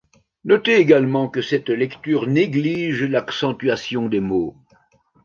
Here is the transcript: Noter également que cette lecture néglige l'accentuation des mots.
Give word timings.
Noter 0.45 0.79
également 0.79 1.29
que 1.29 1.43
cette 1.43 1.69
lecture 1.69 2.25
néglige 2.25 3.03
l'accentuation 3.03 4.09
des 4.09 4.19
mots. 4.19 4.55